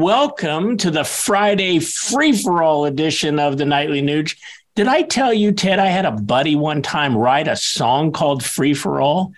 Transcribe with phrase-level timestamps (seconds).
[0.00, 4.36] welcome to the Friday free for all edition of the Nightly Nuge.
[4.74, 8.44] Did I tell you, Ted, I had a buddy one time write a song called
[8.44, 9.32] Free for All?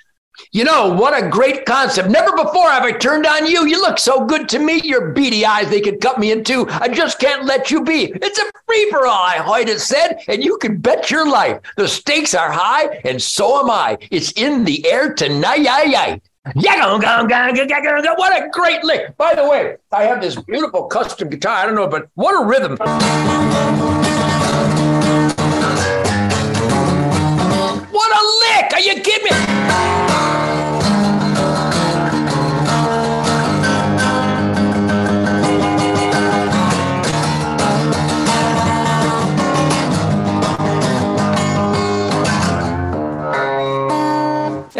[0.52, 2.10] You know, what a great concept.
[2.10, 3.66] Never before have I turned on you.
[3.66, 4.80] You look so good to me.
[4.82, 6.66] Your beady eyes, they could cut me in two.
[6.68, 8.12] I just can't let you be.
[8.14, 11.60] It's a free for all, I heard it said, and you can bet your life.
[11.76, 13.98] The stakes are high, and so am I.
[14.10, 16.20] It's in the air tonight.
[18.16, 19.16] What a great lick.
[19.16, 21.56] By the way, I have this beautiful custom guitar.
[21.56, 22.76] I don't know, but what a rhythm.
[27.90, 28.72] What a lick.
[28.72, 30.07] Are you kidding me?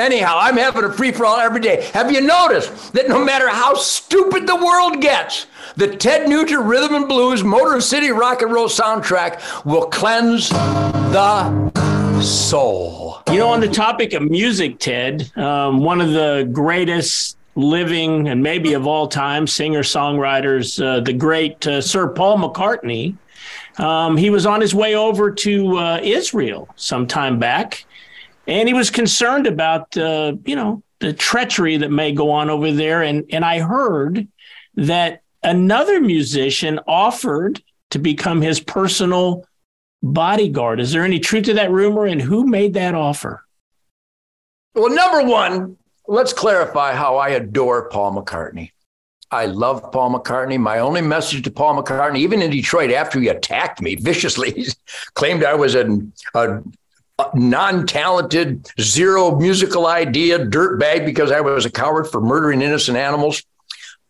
[0.09, 1.83] Anyhow, I'm having a free for all every day.
[1.93, 5.45] Have you noticed that no matter how stupid the world gets,
[5.77, 12.23] the Ted Nugent Rhythm and Blues Motor City Rock and Roll soundtrack will cleanse the
[12.23, 13.23] soul?
[13.31, 18.43] You know, on the topic of music, Ted, um, one of the greatest living and
[18.43, 23.15] maybe of all time singer songwriters, uh, the great uh, Sir Paul McCartney.
[23.77, 27.85] Um, he was on his way over to uh, Israel some time back
[28.49, 32.73] and he was concerned about uh, you know the treachery that may go on over
[32.73, 33.03] there.
[33.03, 34.27] And and I heard
[34.75, 39.47] that another musician offered to become his personal
[40.03, 40.81] bodyguard.
[40.81, 42.07] Is there any truth to that rumor?
[42.07, 43.45] And who made that offer?
[44.75, 45.77] Well number 1
[46.09, 48.71] let's clarify how I adore Paul McCartney.
[49.31, 50.59] I love Paul McCartney.
[50.59, 54.67] My only message to Paul McCartney, even in Detroit, after he attacked me viciously,
[55.15, 56.01] claimed I was a,
[56.35, 56.63] a
[57.35, 63.43] non-talented, zero musical idea, dirtbag because I was a coward for murdering innocent animals.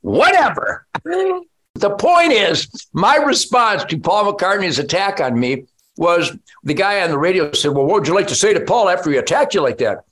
[0.01, 0.87] Whatever.
[1.05, 5.65] the point is, my response to Paul McCartney's attack on me
[5.97, 8.61] was the guy on the radio said, Well, what would you like to say to
[8.61, 10.05] Paul after he attacked you like that?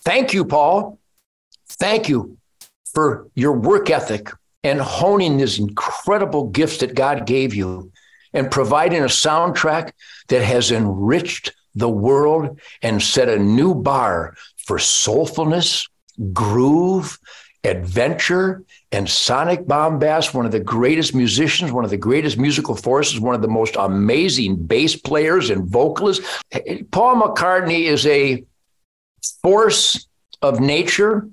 [0.00, 0.98] Thank you, Paul.
[1.68, 2.38] Thank you
[2.94, 4.30] for your work ethic
[4.62, 7.92] and honing these incredible gifts that God gave you
[8.32, 9.92] and providing a soundtrack
[10.28, 15.88] that has enriched the world and set a new bar for soulfulness,
[16.32, 17.18] groove,
[17.62, 20.34] adventure, and sonic bombast.
[20.34, 23.76] One of the greatest musicians, one of the greatest musical forces, one of the most
[23.78, 26.42] amazing bass players and vocalists.
[26.90, 28.44] Paul McCartney is a
[29.42, 30.06] force
[30.42, 31.28] of nature.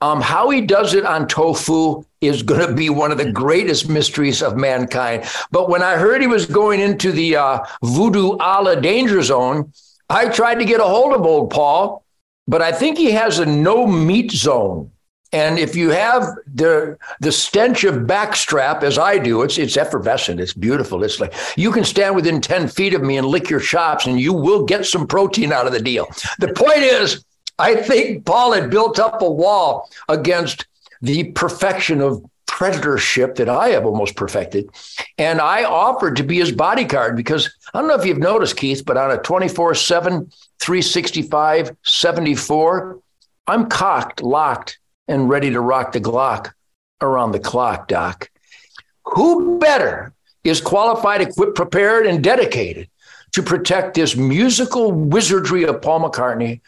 [0.00, 3.88] Um, how he does it on tofu is going to be one of the greatest
[3.88, 5.24] mysteries of mankind.
[5.50, 9.72] But when I heard he was going into the uh, voodoo Allah danger zone,
[10.08, 12.04] I tried to get a hold of old Paul,
[12.46, 14.90] but I think he has a no meat zone.
[15.32, 20.40] And if you have the the stench of backstrap, as I do, it's it's effervescent.
[20.40, 21.04] It's beautiful.
[21.04, 24.18] It's like you can stand within ten feet of me and lick your chops, and
[24.18, 26.08] you will get some protein out of the deal.
[26.40, 27.24] The point is,
[27.60, 30.66] I think Paul had built up a wall against
[31.02, 34.68] the perfection of predatorship that I have almost perfected.
[35.18, 38.84] And I offered to be his bodyguard because I don't know if you've noticed, Keith,
[38.84, 42.98] but on a 24 7, 365, 74,
[43.46, 44.78] I'm cocked, locked,
[45.08, 46.52] and ready to rock the Glock
[47.00, 48.30] around the clock, Doc.
[49.04, 50.12] Who better
[50.44, 52.88] is qualified, equipped, prepared, and dedicated
[53.32, 56.60] to protect this musical wizardry of Paul McCartney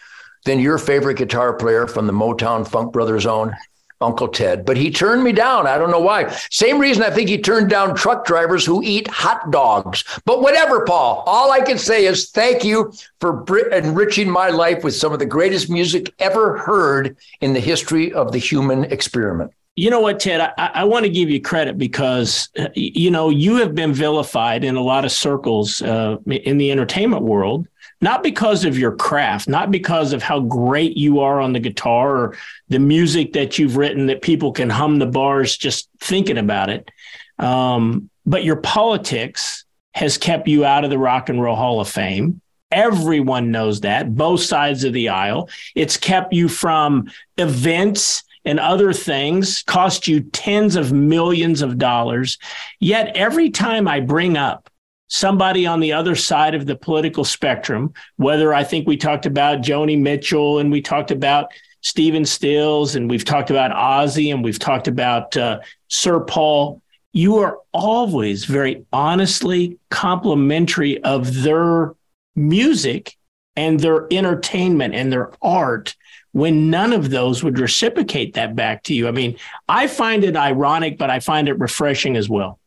[0.44, 3.54] than your favorite guitar player from the Motown Funk Brothers own
[4.02, 5.66] Uncle Ted, but he turned me down.
[5.66, 6.28] I don't know why.
[6.50, 10.04] Same reason I think he turned down truck drivers who eat hot dogs.
[10.24, 14.94] But whatever, Paul, all I can say is thank you for enriching my life with
[14.94, 19.52] some of the greatest music ever heard in the history of the human experiment.
[19.74, 20.40] You know what, Ted?
[20.58, 24.64] I, I want to give you credit because, uh, you know, you have been vilified
[24.64, 27.66] in a lot of circles uh, in the entertainment world
[28.02, 32.16] not because of your craft, not because of how great you are on the guitar
[32.16, 32.36] or
[32.68, 36.90] the music that you've written that people can hum the bars just thinking about it.
[37.38, 39.64] Um, but your politics
[39.94, 42.40] has kept you out of the Rock and Roll Hall of Fame.
[42.72, 45.48] Everyone knows that, both sides of the aisle.
[45.76, 52.38] It's kept you from events and other things, cost you tens of millions of dollars.
[52.80, 54.70] Yet every time I bring up
[55.12, 59.60] somebody on the other side of the political spectrum, whether I think we talked about
[59.60, 64.58] Joni Mitchell and we talked about Stephen Stills and we've talked about Ozzy and we've
[64.58, 66.80] talked about uh, Sir Paul,
[67.12, 71.92] you are always very honestly complimentary of their
[72.34, 73.14] music
[73.54, 75.94] and their entertainment and their art
[76.32, 79.08] when none of those would reciprocate that back to you.
[79.08, 79.36] I mean,
[79.68, 82.58] I find it ironic, but I find it refreshing as well.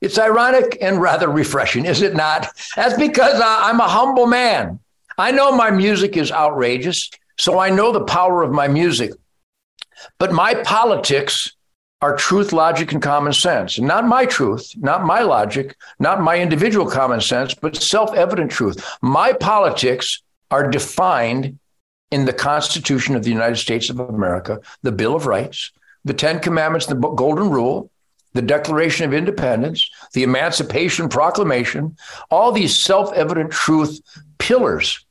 [0.00, 2.48] It's ironic and rather refreshing, is it not?
[2.76, 4.78] That's because I'm a humble man.
[5.18, 9.12] I know my music is outrageous, so I know the power of my music.
[10.18, 11.52] But my politics
[12.00, 13.78] are truth, logic, and common sense.
[13.80, 18.96] Not my truth, not my logic, not my individual common sense, but self evident truth.
[19.02, 20.22] My politics
[20.52, 21.58] are defined
[22.12, 25.72] in the Constitution of the United States of America, the Bill of Rights,
[26.04, 27.90] the Ten Commandments, the Golden Rule,
[28.34, 31.96] the Declaration of Independence, the Emancipation Proclamation,
[32.30, 34.00] all these self evident truth
[34.38, 35.04] pillars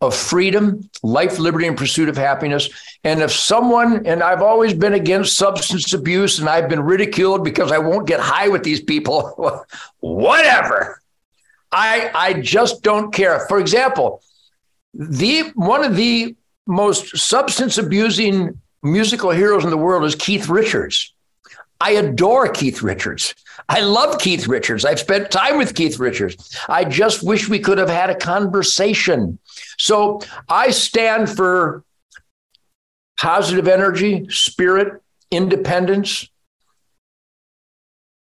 [0.00, 2.68] of freedom, life, liberty, and pursuit of happiness.
[3.04, 7.72] And if someone, and I've always been against substance abuse and I've been ridiculed because
[7.72, 9.64] I won't get high with these people,
[10.00, 11.00] whatever.
[11.72, 13.46] I, I just don't care.
[13.48, 14.22] For example,
[14.92, 21.13] the one of the most substance abusing musical heroes in the world is Keith Richards.
[21.80, 23.34] I adore Keith Richards.
[23.68, 24.84] I love Keith Richards.
[24.84, 26.56] I've spent time with Keith Richards.
[26.68, 29.38] I just wish we could have had a conversation.
[29.78, 31.84] So I stand for
[33.18, 36.28] positive energy, spirit, independence,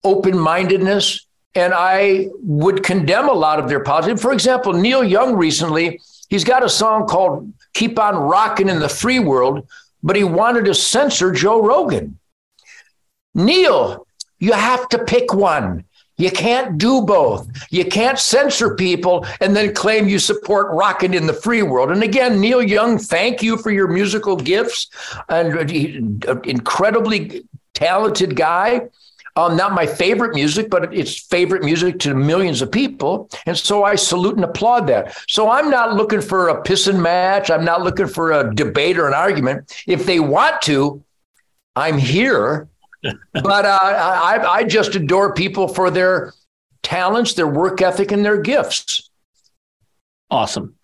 [0.03, 1.25] open mindedness.
[1.53, 4.21] And I would condemn a lot of their positive.
[4.21, 5.99] For example, Neil Young recently,
[6.29, 9.67] he's got a song called Keep On Rocking in the Free World,
[10.01, 12.17] but he wanted to censor Joe Rogan.
[13.33, 14.05] Neil,
[14.39, 15.85] you have to pick one.
[16.17, 17.47] You can't do both.
[17.71, 21.91] You can't censor people and then claim you support rocking in the free world.
[21.91, 24.89] And again, Neil Young, thank you for your musical gifts.
[25.29, 25.71] And
[26.45, 27.43] incredibly
[27.73, 28.81] talented guy.
[29.35, 33.29] Um, not my favorite music, but it's favorite music to millions of people.
[33.45, 35.17] And so I salute and applaud that.
[35.27, 37.49] So I'm not looking for a pissing match.
[37.49, 39.83] I'm not looking for a debate or an argument.
[39.87, 41.01] If they want to,
[41.75, 42.67] I'm here
[43.33, 46.33] but uh, I, I just adore people for their
[46.83, 49.09] talents, their work ethic, and their gifts.
[50.29, 50.75] Awesome.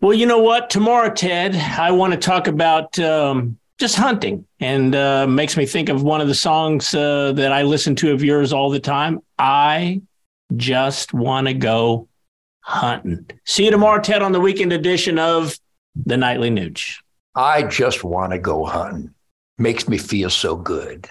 [0.00, 0.68] Well, you know what?
[0.68, 5.88] Tomorrow, Ted, I want to talk about um, just hunting, and uh, makes me think
[5.88, 9.20] of one of the songs uh, that I listen to of yours all the time.
[9.38, 10.02] I
[10.56, 12.08] just want to go
[12.60, 13.26] hunting.
[13.44, 15.56] See you tomorrow, Ted, on the weekend edition of
[15.94, 16.96] the Nightly Nuge.
[17.34, 19.14] I just want to go hunting
[19.58, 21.08] makes me feel so good.